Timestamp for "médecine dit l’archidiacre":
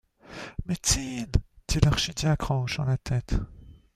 0.65-2.49